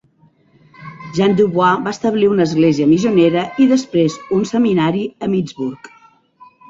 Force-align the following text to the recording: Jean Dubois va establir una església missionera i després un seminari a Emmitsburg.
Jean 1.17 1.35
Dubois 1.41 1.83
va 1.87 1.93
establir 1.97 2.29
una 2.31 2.47
església 2.49 2.87
missionera 2.95 3.45
i 3.67 3.71
després 3.75 4.17
un 4.39 4.49
seminari 4.53 5.05
a 5.11 5.27
Emmitsburg. 5.29 5.93